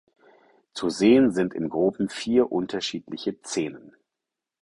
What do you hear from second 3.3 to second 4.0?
Szenen.